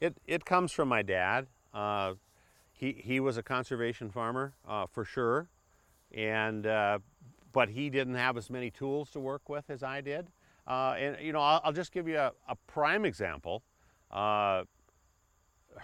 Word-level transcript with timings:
It, 0.00 0.16
it 0.26 0.44
comes 0.44 0.72
from 0.72 0.88
my 0.88 1.02
dad. 1.02 1.46
Uh, 1.72 2.14
he, 2.72 2.92
he 2.92 3.20
was 3.20 3.36
a 3.36 3.42
conservation 3.42 4.10
farmer 4.10 4.54
uh, 4.68 4.86
for 4.86 5.04
sure, 5.04 5.48
and 6.12 6.66
uh, 6.66 6.98
but 7.52 7.70
he 7.70 7.88
didn't 7.88 8.16
have 8.16 8.36
as 8.36 8.50
many 8.50 8.70
tools 8.70 9.10
to 9.10 9.20
work 9.20 9.48
with 9.48 9.70
as 9.70 9.82
I 9.82 10.00
did. 10.00 10.28
Uh, 10.66 10.94
and 10.98 11.16
you 11.20 11.32
know, 11.32 11.40
I'll, 11.40 11.60
I'll 11.64 11.72
just 11.72 11.92
give 11.92 12.08
you 12.08 12.18
a, 12.18 12.32
a 12.48 12.56
prime 12.66 13.04
example. 13.04 13.62
Uh, 14.10 14.64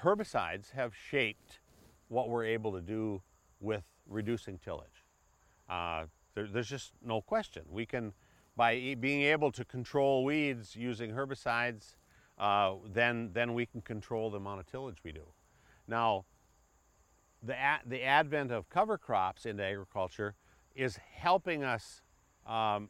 herbicides 0.03 0.73
have 0.73 0.95
shaped 0.95 1.61
what 2.09 2.29
we're 2.29 2.45
able 2.45 2.73
to 2.73 2.81
do 2.81 3.23
with 3.61 3.85
reducing 4.09 4.59
tillage. 4.59 5.05
Uh, 5.69 6.07
there, 6.35 6.47
there's 6.47 6.69
just 6.69 6.93
no 7.05 7.21
question. 7.21 7.63
We 7.71 7.87
can, 7.87 8.13
by 8.57 8.97
being 8.99 9.23
able 9.23 9.53
to 9.53 9.65
control 9.65 10.25
weeds 10.25 10.75
using 10.75 11.13
herbicides, 11.13 11.95
uh, 12.41 12.77
then 12.93 13.31
then 13.35 13.53
we 13.53 13.67
can 13.67 13.83
control 13.83 14.31
the 14.31 14.39
amount 14.39 14.61
of 14.61 14.67
tillage 14.67 14.97
we 15.05 15.13
do. 15.13 15.27
Now, 15.87 16.25
the 17.43 17.55
the 17.87 18.03
advent 18.03 18.51
of 18.51 18.69
cover 18.71 18.97
crops 18.97 19.45
into 19.45 19.63
agriculture 19.63 20.35
is 20.75 20.99
helping 21.13 21.63
us 21.63 22.01
um, 22.47 22.89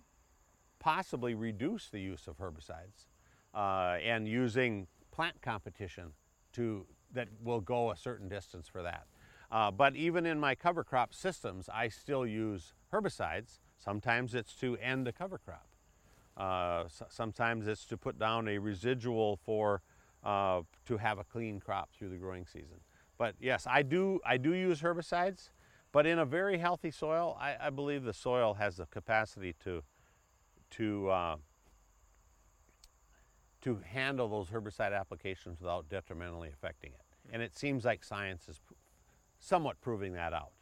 possibly 0.78 1.34
reduce 1.34 1.88
the 1.88 2.00
use 2.00 2.28
of 2.28 2.38
herbicides 2.38 3.08
uh, 3.52 3.98
and 4.02 4.28
using 4.28 4.86
plant 5.10 5.42
competition 5.42 6.12
to 6.52 6.86
that 7.12 7.28
will 7.42 7.60
go 7.60 7.90
a 7.90 7.96
certain 7.96 8.28
distance 8.28 8.68
for 8.68 8.82
that. 8.82 9.06
Uh, 9.50 9.68
but 9.68 9.96
even 9.96 10.26
in 10.26 10.38
my 10.38 10.54
cover 10.54 10.84
crop 10.84 11.12
systems, 11.12 11.68
I 11.74 11.88
still 11.88 12.24
use 12.24 12.72
herbicides. 12.92 13.58
Sometimes 13.78 14.32
it's 14.32 14.54
to 14.56 14.76
end 14.76 15.08
a 15.08 15.12
cover 15.12 15.38
crop. 15.38 15.66
Uh, 16.40 16.88
sometimes 17.10 17.68
it's 17.68 17.84
to 17.84 17.98
put 17.98 18.18
down 18.18 18.48
a 18.48 18.56
residual 18.56 19.38
for 19.44 19.82
uh, 20.24 20.62
to 20.86 20.96
have 20.96 21.18
a 21.18 21.24
clean 21.24 21.60
crop 21.60 21.90
through 21.92 22.08
the 22.08 22.16
growing 22.16 22.46
season. 22.46 22.80
But 23.18 23.34
yes, 23.38 23.66
I 23.68 23.82
do 23.82 24.20
I 24.24 24.38
do 24.38 24.54
use 24.54 24.80
herbicides, 24.80 25.50
but 25.92 26.06
in 26.06 26.18
a 26.18 26.24
very 26.24 26.56
healthy 26.56 26.90
soil, 26.90 27.36
I, 27.38 27.56
I 27.60 27.68
believe 27.68 28.04
the 28.04 28.14
soil 28.14 28.54
has 28.54 28.78
the 28.78 28.86
capacity 28.86 29.54
to 29.64 29.82
to 30.70 31.10
uh, 31.10 31.36
to 33.60 33.80
handle 33.84 34.26
those 34.26 34.48
herbicide 34.48 34.98
applications 34.98 35.60
without 35.60 35.90
detrimentally 35.90 36.48
affecting 36.48 36.92
it. 36.92 37.34
And 37.34 37.42
it 37.42 37.54
seems 37.54 37.84
like 37.84 38.02
science 38.02 38.48
is 38.48 38.62
somewhat 39.40 39.78
proving 39.82 40.14
that 40.14 40.32
out. 40.32 40.52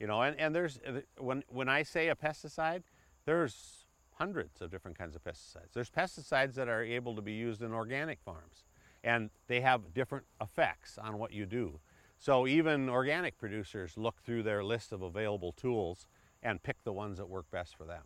You 0.00 0.08
know, 0.08 0.22
and, 0.22 0.34
and 0.40 0.52
there's 0.52 0.80
when 1.18 1.44
when 1.46 1.68
I 1.68 1.84
say 1.84 2.08
a 2.08 2.16
pesticide, 2.16 2.82
there's 3.26 3.86
hundreds 4.20 4.60
of 4.60 4.70
different 4.70 4.98
kinds 4.98 5.16
of 5.16 5.24
pesticides. 5.24 5.72
There's 5.72 5.90
pesticides 5.90 6.54
that 6.54 6.68
are 6.68 6.82
able 6.82 7.16
to 7.16 7.22
be 7.22 7.32
used 7.32 7.62
in 7.62 7.72
organic 7.72 8.20
farms, 8.20 8.64
and 9.02 9.30
they 9.46 9.62
have 9.62 9.94
different 9.94 10.26
effects 10.42 10.98
on 10.98 11.18
what 11.18 11.32
you 11.32 11.46
do. 11.46 11.80
So 12.18 12.46
even 12.46 12.90
organic 12.90 13.38
producers 13.38 13.96
look 13.96 14.20
through 14.20 14.42
their 14.42 14.62
list 14.62 14.92
of 14.92 15.00
available 15.00 15.52
tools 15.52 16.06
and 16.42 16.62
pick 16.62 16.84
the 16.84 16.92
ones 16.92 17.16
that 17.16 17.30
work 17.30 17.50
best 17.50 17.74
for 17.74 17.84
them. 17.84 18.02